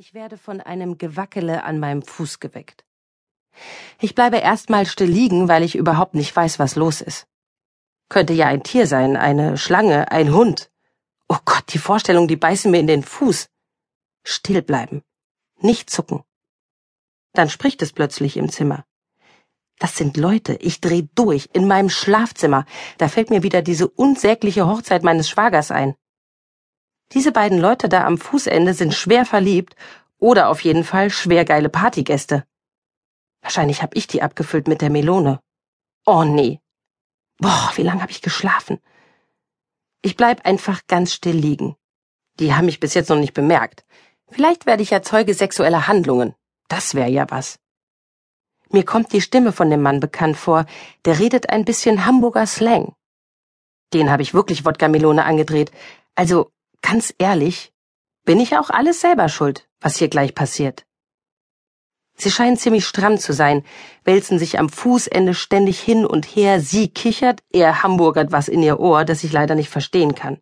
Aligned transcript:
Ich 0.00 0.14
werde 0.14 0.38
von 0.38 0.60
einem 0.60 0.96
Gewackele 0.96 1.64
an 1.64 1.80
meinem 1.80 2.02
Fuß 2.02 2.38
geweckt. 2.38 2.84
Ich 3.98 4.14
bleibe 4.14 4.36
erstmal 4.36 4.86
still 4.86 5.10
liegen, 5.10 5.48
weil 5.48 5.64
ich 5.64 5.74
überhaupt 5.74 6.14
nicht 6.14 6.36
weiß, 6.36 6.60
was 6.60 6.76
los 6.76 7.00
ist. 7.00 7.26
Könnte 8.08 8.32
ja 8.32 8.46
ein 8.46 8.62
Tier 8.62 8.86
sein, 8.86 9.16
eine 9.16 9.58
Schlange, 9.58 10.12
ein 10.12 10.32
Hund. 10.32 10.70
Oh 11.28 11.38
Gott, 11.44 11.64
die 11.70 11.78
Vorstellung, 11.78 12.28
die 12.28 12.36
beißen 12.36 12.70
mir 12.70 12.78
in 12.78 12.86
den 12.86 13.02
Fuß. 13.02 13.48
Still 14.22 14.62
bleiben. 14.62 15.02
Nicht 15.60 15.90
zucken. 15.90 16.22
Dann 17.32 17.50
spricht 17.50 17.82
es 17.82 17.92
plötzlich 17.92 18.36
im 18.36 18.50
Zimmer. 18.50 18.84
Das 19.80 19.96
sind 19.96 20.16
Leute, 20.16 20.54
ich 20.60 20.80
dreh 20.80 21.08
durch, 21.16 21.48
in 21.54 21.66
meinem 21.66 21.90
Schlafzimmer. 21.90 22.66
Da 22.98 23.08
fällt 23.08 23.30
mir 23.30 23.42
wieder 23.42 23.62
diese 23.62 23.88
unsägliche 23.88 24.64
Hochzeit 24.68 25.02
meines 25.02 25.28
Schwagers 25.28 25.72
ein. 25.72 25.96
Diese 27.12 27.32
beiden 27.32 27.58
Leute 27.58 27.88
da 27.88 28.04
am 28.04 28.18
Fußende 28.18 28.74
sind 28.74 28.94
schwer 28.94 29.24
verliebt 29.24 29.74
oder 30.18 30.48
auf 30.48 30.60
jeden 30.60 30.84
Fall 30.84 31.10
schwer 31.10 31.44
geile 31.44 31.68
Partygäste. 31.68 32.44
Wahrscheinlich 33.40 33.82
hab 33.82 33.96
ich 33.96 34.06
die 34.06 34.22
abgefüllt 34.22 34.68
mit 34.68 34.82
der 34.82 34.90
Melone. 34.90 35.40
Oh 36.04 36.24
nee. 36.24 36.60
Boah, 37.38 37.72
wie 37.76 37.82
lange 37.82 38.02
hab 38.02 38.10
ich 38.10 38.20
geschlafen? 38.20 38.80
Ich 40.02 40.16
bleib 40.16 40.44
einfach 40.44 40.82
ganz 40.86 41.14
still 41.14 41.36
liegen. 41.36 41.76
Die 42.40 42.54
haben 42.54 42.66
mich 42.66 42.80
bis 42.80 42.94
jetzt 42.94 43.08
noch 43.08 43.16
nicht 43.16 43.34
bemerkt. 43.34 43.84
Vielleicht 44.30 44.66
werde 44.66 44.82
ich 44.82 44.90
ja 44.90 45.02
Zeuge 45.02 45.34
sexueller 45.34 45.88
Handlungen. 45.88 46.34
Das 46.68 46.94
wäre 46.94 47.08
ja 47.08 47.26
was. 47.30 47.58
Mir 48.70 48.84
kommt 48.84 49.12
die 49.12 49.22
Stimme 49.22 49.52
von 49.52 49.70
dem 49.70 49.80
Mann 49.80 50.00
bekannt 50.00 50.36
vor, 50.36 50.66
der 51.06 51.18
redet 51.18 51.48
ein 51.48 51.64
bisschen 51.64 52.04
Hamburger 52.04 52.46
Slang. 52.46 52.94
Den 53.94 54.10
habe 54.10 54.22
ich 54.22 54.34
wirklich 54.34 54.66
Wodka-Melone 54.66 55.24
angedreht. 55.24 55.72
Also, 56.14 56.50
Ganz 56.82 57.14
ehrlich, 57.18 57.72
bin 58.24 58.40
ich 58.40 58.56
auch 58.56 58.70
alles 58.70 59.00
selber 59.00 59.28
schuld, 59.28 59.68
was 59.80 59.96
hier 59.96 60.08
gleich 60.08 60.34
passiert. 60.34 60.84
Sie 62.20 62.32
scheinen 62.32 62.56
ziemlich 62.56 62.84
stramm 62.84 63.18
zu 63.18 63.32
sein, 63.32 63.64
wälzen 64.02 64.40
sich 64.40 64.58
am 64.58 64.68
Fußende 64.68 65.34
ständig 65.34 65.78
hin 65.80 66.04
und 66.04 66.24
her, 66.26 66.60
sie 66.60 66.88
kichert, 66.88 67.44
er 67.50 67.82
hamburgert 67.84 68.32
was 68.32 68.48
in 68.48 68.62
ihr 68.62 68.80
Ohr, 68.80 69.04
das 69.04 69.22
ich 69.22 69.32
leider 69.32 69.54
nicht 69.54 69.68
verstehen 69.68 70.16
kann. 70.16 70.40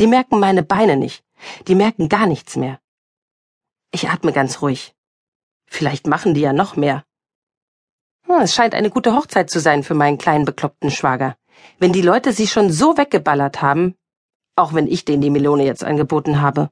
Die 0.00 0.06
merken 0.06 0.40
meine 0.40 0.62
Beine 0.62 0.96
nicht, 0.96 1.24
die 1.66 1.74
merken 1.74 2.08
gar 2.08 2.26
nichts 2.26 2.56
mehr. 2.56 2.80
Ich 3.90 4.08
atme 4.08 4.32
ganz 4.32 4.62
ruhig. 4.62 4.94
Vielleicht 5.66 6.06
machen 6.06 6.32
die 6.32 6.40
ja 6.40 6.54
noch 6.54 6.76
mehr. 6.76 7.04
Hm, 8.24 8.40
es 8.40 8.54
scheint 8.54 8.74
eine 8.74 8.90
gute 8.90 9.14
Hochzeit 9.14 9.50
zu 9.50 9.60
sein 9.60 9.82
für 9.82 9.94
meinen 9.94 10.16
kleinen 10.16 10.46
bekloppten 10.46 10.90
Schwager. 10.90 11.36
Wenn 11.78 11.92
die 11.92 12.02
Leute 12.02 12.32
sie 12.32 12.46
schon 12.46 12.70
so 12.70 12.96
weggeballert 12.96 13.60
haben, 13.60 13.94
auch 14.58 14.74
wenn 14.74 14.86
ich 14.86 15.04
denen 15.04 15.22
die 15.22 15.30
Melone 15.30 15.64
jetzt 15.64 15.84
angeboten 15.84 16.40
habe. 16.40 16.70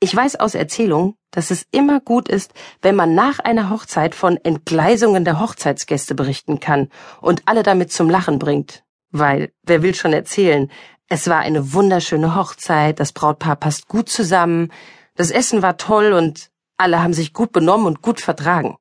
Ich 0.00 0.14
weiß 0.14 0.36
aus 0.36 0.54
Erzählung, 0.54 1.16
dass 1.32 1.50
es 1.50 1.66
immer 1.72 2.00
gut 2.00 2.28
ist, 2.28 2.52
wenn 2.82 2.94
man 2.94 3.14
nach 3.14 3.40
einer 3.40 3.70
Hochzeit 3.70 4.14
von 4.14 4.36
Entgleisungen 4.36 5.24
der 5.24 5.40
Hochzeitsgäste 5.40 6.14
berichten 6.14 6.60
kann 6.60 6.88
und 7.20 7.42
alle 7.46 7.64
damit 7.64 7.92
zum 7.92 8.08
Lachen 8.08 8.38
bringt. 8.38 8.84
Weil, 9.10 9.50
wer 9.64 9.82
will 9.82 9.94
schon 9.94 10.12
erzählen, 10.12 10.70
es 11.08 11.26
war 11.26 11.38
eine 11.38 11.72
wunderschöne 11.72 12.36
Hochzeit, 12.36 13.00
das 13.00 13.12
Brautpaar 13.12 13.56
passt 13.56 13.88
gut 13.88 14.08
zusammen, 14.08 14.70
das 15.16 15.30
Essen 15.30 15.62
war 15.62 15.78
toll 15.78 16.12
und 16.12 16.50
alle 16.76 17.02
haben 17.02 17.14
sich 17.14 17.32
gut 17.32 17.50
benommen 17.50 17.86
und 17.86 18.02
gut 18.02 18.20
vertragen. 18.20 18.76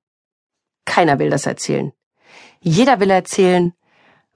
Keiner 0.85 1.17
will 1.19 1.29
das 1.29 1.45
erzählen. 1.45 1.93
Jeder 2.59 2.99
will 2.99 3.09
erzählen, 3.09 3.73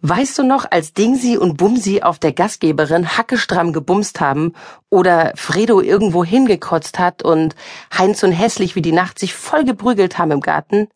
Weißt 0.04 0.40
du 0.40 0.44
noch, 0.44 0.66
als 0.70 0.94
Dingsi 0.94 1.38
und 1.38 1.58
Bumsi 1.58 2.02
auf 2.02 2.18
der 2.18 2.34
Gastgeberin 2.34 3.18
hackestramm 3.18 3.72
gebumst 3.72 4.20
haben 4.20 4.54
oder 4.90 5.32
Fredo 5.36 5.80
irgendwo 5.80 6.26
hingekotzt 6.26 6.98
hat 6.98 7.22
und 7.22 7.56
Heinz 7.96 8.24
und 8.24 8.32
Hässlich 8.32 8.76
wie 8.76 8.82
die 8.82 8.94
Nacht 8.94 9.20
sich 9.20 9.36
voll 9.36 9.64
geprügelt 9.64 10.18
haben 10.18 10.32
im 10.32 10.40
Garten? 10.42 10.88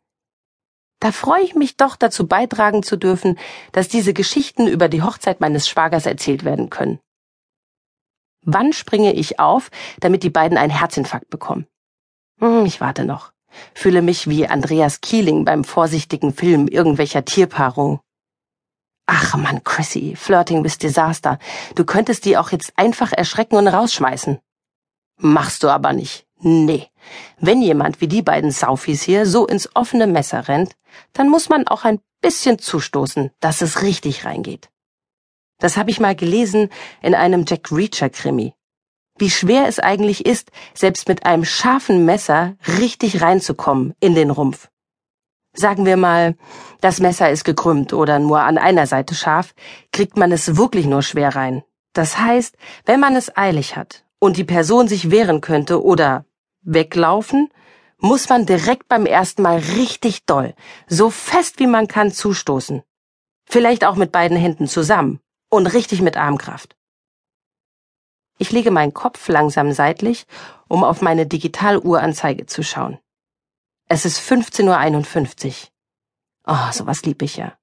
Da 0.99 1.11
freue 1.11 1.43
ich 1.43 1.53
mich 1.53 1.77
doch 1.77 1.97
dazu 1.97 2.25
beitragen 2.25 2.81
zu 2.81 2.97
dürfen, 2.97 3.37
dass 3.73 3.87
diese 3.87 4.13
Geschichten 4.13 4.67
über 4.67 4.89
die 4.89 5.03
Hochzeit 5.03 5.39
meines 5.39 5.69
Schwagers 5.69 6.07
erzählt 6.07 6.43
werden 6.43 6.71
können. 6.71 6.99
Wann 8.41 8.73
springe 8.73 9.13
ich 9.13 9.39
auf, 9.39 9.69
damit 9.99 10.23
die 10.23 10.31
beiden 10.31 10.57
einen 10.57 10.71
Herzinfarkt 10.71 11.29
bekommen? 11.29 11.67
Hm, 12.39 12.65
ich 12.65 12.81
warte 12.81 13.05
noch. 13.05 13.33
Fühle 13.75 14.01
mich 14.01 14.27
wie 14.27 14.47
Andreas 14.47 15.01
Kieling 15.01 15.45
beim 15.45 15.63
vorsichtigen 15.63 16.33
Film 16.33 16.67
irgendwelcher 16.67 17.23
Tierpaarung. 17.23 17.99
Ach 19.07 19.35
Mann, 19.35 19.63
Chrissy, 19.63 20.15
Flirting 20.15 20.63
bis 20.63 20.77
Desaster. 20.77 21.37
Du 21.75 21.85
könntest 21.85 22.25
die 22.25 22.37
auch 22.37 22.51
jetzt 22.51 22.73
einfach 22.75 23.11
erschrecken 23.11 23.55
und 23.55 23.67
rausschmeißen. 23.67 24.39
Machst 25.17 25.63
du 25.63 25.69
aber 25.69 25.93
nicht. 25.93 26.25
Nee. 26.39 26.87
Wenn 27.39 27.61
jemand 27.61 28.01
wie 28.01 28.07
die 28.07 28.21
beiden 28.21 28.51
Saufis 28.51 29.03
hier 29.03 29.25
so 29.25 29.47
ins 29.47 29.75
offene 29.75 30.07
Messer 30.07 30.47
rennt, 30.47 30.75
dann 31.13 31.29
muss 31.29 31.49
man 31.49 31.67
auch 31.67 31.85
ein 31.85 31.99
bisschen 32.21 32.59
zustoßen, 32.59 33.31
dass 33.39 33.61
es 33.61 33.81
richtig 33.81 34.25
reingeht. 34.25 34.69
Das 35.59 35.77
habe 35.77 35.91
ich 35.91 35.99
mal 35.99 36.15
gelesen 36.15 36.69
in 37.01 37.15
einem 37.15 37.45
Jack 37.47 37.71
Reacher 37.71 38.09
Krimi. 38.09 38.53
Wie 39.17 39.29
schwer 39.29 39.67
es 39.67 39.79
eigentlich 39.79 40.25
ist, 40.25 40.51
selbst 40.73 41.07
mit 41.07 41.25
einem 41.25 41.45
scharfen 41.45 42.03
Messer 42.03 42.57
richtig 42.79 43.21
reinzukommen 43.21 43.93
in 44.01 44.13
den 44.13 44.29
Rumpf. 44.29 44.69
Sagen 45.55 45.85
wir 45.85 45.95
mal, 45.95 46.35
das 46.81 46.99
Messer 46.99 47.31
ist 47.31 47.45
gekrümmt 47.45 47.93
oder 47.93 48.19
nur 48.19 48.41
an 48.41 48.57
einer 48.57 48.87
Seite 48.87 49.15
scharf, 49.15 49.55
kriegt 49.91 50.17
man 50.17 50.31
es 50.31 50.57
wirklich 50.57 50.85
nur 50.85 51.01
schwer 51.01 51.35
rein. 51.35 51.63
Das 51.93 52.19
heißt, 52.19 52.57
wenn 52.85 52.99
man 52.99 53.15
es 53.15 53.35
eilig 53.37 53.77
hat 53.77 54.03
und 54.19 54.35
die 54.35 54.43
Person 54.43 54.89
sich 54.89 55.11
wehren 55.11 55.39
könnte 55.39 55.81
oder 55.81 56.25
weglaufen, 56.61 57.49
muss 57.97 58.27
man 58.27 58.45
direkt 58.45 58.89
beim 58.89 59.05
ersten 59.05 59.41
Mal 59.41 59.59
richtig 59.59 60.25
doll, 60.25 60.53
so 60.87 61.09
fest 61.09 61.59
wie 61.59 61.67
man 61.67 61.87
kann, 61.87 62.11
zustoßen. 62.11 62.83
Vielleicht 63.45 63.85
auch 63.85 63.95
mit 63.95 64.11
beiden 64.11 64.37
Händen 64.37 64.67
zusammen 64.67 65.21
und 65.49 65.67
richtig 65.67 66.01
mit 66.01 66.17
Armkraft. 66.17 66.75
Ich 68.37 68.51
lege 68.51 68.71
meinen 68.71 68.93
Kopf 68.93 69.29
langsam 69.29 69.71
seitlich, 69.71 70.27
um 70.67 70.83
auf 70.83 71.01
meine 71.01 71.25
Digitaluhranzeige 71.25 72.45
zu 72.45 72.63
schauen. 72.63 72.99
Es 73.87 74.05
ist 74.05 74.19
15.51 74.19 75.47
Uhr. 75.47 75.53
Oh, 76.47 76.71
sowas 76.71 77.03
lieb 77.03 77.21
ich 77.21 77.37
ja. 77.37 77.57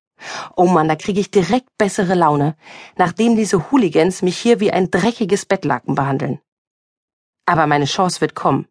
Oh 0.57 0.67
Mann, 0.67 0.87
da 0.87 0.95
kriege 0.95 1.21
ich 1.21 1.33
direkt 1.33 1.77
bessere 1.79 2.15
Laune, 2.15 2.57
nachdem 2.97 3.37
diese 3.37 3.71
Hooligans 3.71 4.23
mich 4.23 4.39
hier 4.39 4.61
wie 4.61 4.71
ein 4.71 4.91
dreckiges 4.91 5.47
Bettlaken 5.47 5.97
behandeln. 5.97 6.41
Aber 7.45 7.67
meine 7.67 7.87
Chance 7.87 8.21
wird 8.21 8.37
kommen. 8.37 8.69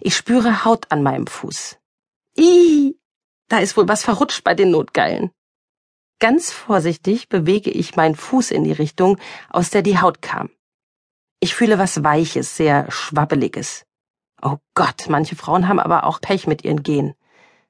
Ich 0.00 0.16
spüre 0.16 0.64
Haut 0.64 0.90
an 0.90 1.02
meinem 1.02 1.26
Fuß. 1.26 1.78
Ih, 2.38 2.96
da 3.48 3.58
ist 3.58 3.76
wohl 3.76 3.88
was 3.88 4.02
verrutscht 4.02 4.42
bei 4.42 4.54
den 4.54 4.70
Notgeilen. 4.70 5.30
Ganz 6.18 6.50
vorsichtig 6.50 7.28
bewege 7.28 7.70
ich 7.70 7.94
meinen 7.94 8.16
Fuß 8.16 8.52
in 8.52 8.64
die 8.64 8.72
Richtung, 8.72 9.18
aus 9.50 9.68
der 9.68 9.82
die 9.82 10.00
Haut 10.00 10.22
kam. 10.22 10.50
Ich 11.40 11.54
fühle 11.54 11.78
was 11.78 12.02
Weiches, 12.02 12.56
sehr 12.56 12.90
Schwabbeliges. 12.90 13.84
Oh 14.40 14.58
Gott, 14.74 15.06
manche 15.08 15.36
Frauen 15.36 15.68
haben 15.68 15.80
aber 15.80 16.04
auch 16.04 16.20
Pech 16.20 16.46
mit 16.46 16.64
ihren 16.64 16.82
Gehen. 16.82 17.14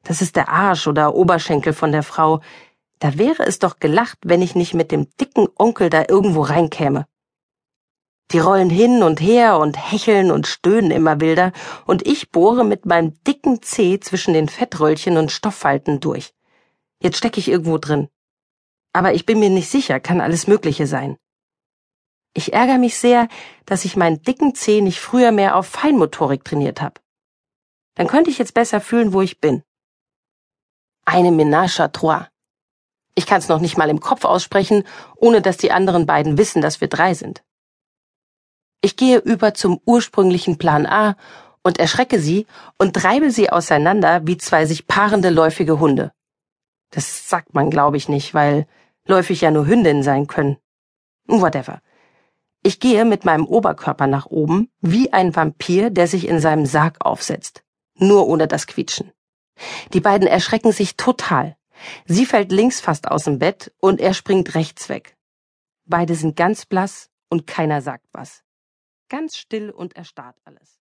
Das 0.05 0.23
ist 0.23 0.37
der 0.37 0.49
Arsch 0.49 0.87
oder 0.87 1.15
Oberschenkel 1.15 1.73
von 1.73 1.93
der 1.93 2.03
Frau. 2.03 2.41
Da 2.99 3.17
wäre 3.17 3.45
es 3.45 3.59
doch 3.59 3.79
gelacht, 3.79 4.19
wenn 4.25 4.43
ich 4.43 4.55
nicht 4.55 4.75
mit 4.75 4.91
dem 4.93 5.09
dicken 5.21 5.49
Onkel 5.57 5.89
da 5.91 6.05
irgendwo 6.09 6.43
reinkäme. 6.43 7.07
Die 8.31 8.39
rollen 8.39 8.69
hin 8.69 9.03
und 9.03 9.21
her 9.21 9.59
und 9.59 9.77
hecheln 9.77 10.31
und 10.31 10.47
stöhnen 10.47 10.91
immer 10.91 11.21
wilder, 11.21 11.53
und 11.87 12.07
ich 12.07 12.31
bohre 12.31 12.65
mit 12.65 12.85
meinem 12.85 13.15
dicken 13.25 13.63
Zeh 13.63 14.01
zwischen 14.01 14.35
den 14.35 14.51
Fettröllchen 14.51 15.17
und 15.17 15.33
Stofffalten 15.33 16.01
durch. 16.01 16.35
Jetzt 17.01 17.17
stecke 17.17 17.41
ich 17.41 17.49
irgendwo 17.49 17.79
drin. 17.79 18.09
Aber 18.93 19.15
ich 19.15 19.25
bin 19.25 19.39
mir 19.39 19.49
nicht 19.49 19.71
sicher, 19.71 20.01
kann 20.01 20.21
alles 20.21 20.47
Mögliche 20.47 20.87
sein. 20.87 21.17
Ich 22.35 22.53
ärgere 22.53 22.79
mich 22.79 22.97
sehr, 22.97 23.29
dass 23.67 23.85
ich 23.85 23.97
meinen 23.97 24.23
dicken 24.23 24.55
Zeh 24.55 24.81
nicht 24.81 25.01
früher 25.01 25.33
mehr 25.33 25.57
auf 25.57 25.67
Feinmotorik 25.67 26.45
trainiert 26.45 26.81
habe. 26.81 27.01
Dann 27.95 28.07
könnte 28.07 28.31
ich 28.31 28.39
jetzt 28.39 28.55
besser 28.55 28.81
fühlen, 28.81 29.13
wo 29.13 29.23
ich 29.23 29.41
bin. 29.41 29.63
Eine 31.05 31.31
Ménage 31.31 31.81
à 31.81 31.89
trois. 31.89 32.29
Ich 33.15 33.27
kann 33.27 33.39
es 33.39 33.49
noch 33.49 33.61
nicht 33.61 33.77
mal 33.77 33.91
im 33.91 33.99
Kopf 33.99 34.25
aussprechen, 34.25 34.85
ohne 35.17 35.43
dass 35.43 35.57
die 35.57 35.73
anderen 35.73 36.07
beiden 36.07 36.39
wissen, 36.39 36.63
dass 36.63 36.81
wir 36.81 36.89
drei 36.89 37.15
sind. 37.15 37.43
Ich 38.81 38.97
gehe 38.97 39.19
über 39.19 39.55
zum 39.55 39.81
ursprünglichen 39.85 40.59
Plan 40.59 40.87
A 40.87 41.17
und 41.65 41.81
erschrecke 41.81 42.21
sie 42.21 42.47
und 42.79 42.95
treibe 42.95 43.33
sie 43.33 43.51
auseinander 43.51 44.27
wie 44.27 44.37
zwei 44.37 44.67
sich 44.67 44.87
paarende 44.87 45.31
läufige 45.31 45.81
Hunde. 45.81 46.13
Das 46.91 47.29
sagt 47.29 47.55
man, 47.55 47.71
glaube 47.71 47.97
ich, 47.97 48.09
nicht, 48.09 48.35
weil 48.35 48.67
läufig 49.05 49.41
ja 49.41 49.51
nur 49.51 49.67
Hündinnen 49.67 50.05
sein 50.05 50.29
können. 50.29 50.59
Whatever. 51.27 51.81
Ich 52.63 52.81
gehe 52.81 53.05
mit 53.05 53.25
meinem 53.25 53.47
Oberkörper 53.47 54.07
nach 54.07 54.27
oben, 54.27 54.71
wie 54.81 55.13
ein 55.13 55.35
Vampir, 55.35 55.91
der 55.91 56.07
sich 56.07 56.27
in 56.27 56.41
seinem 56.41 56.67
Sarg 56.67 56.97
aufsetzt. 57.01 57.63
Nur 57.95 58.27
ohne 58.27 58.49
das 58.49 58.67
Quietschen. 58.67 59.13
Die 59.93 60.01
beiden 60.01 60.29
erschrecken 60.29 60.73
sich 60.73 60.97
total. 60.97 61.57
Sie 62.07 62.27
fällt 62.27 62.53
links 62.53 62.81
fast 62.81 63.09
aus 63.09 63.25
dem 63.25 63.39
Bett 63.39 63.73
und 63.81 64.01
er 64.01 64.15
springt 64.15 64.55
rechts 64.55 64.89
weg. 64.89 65.17
Beide 65.85 66.15
sind 66.15 66.37
ganz 66.37 66.67
blass 66.67 67.11
und 67.29 67.47
keiner 67.47 67.81
sagt 67.81 68.07
was. 68.13 68.43
Ganz 69.09 69.37
still 69.37 69.71
und 69.71 69.97
erstarrt 69.97 70.37
alles. 70.45 70.77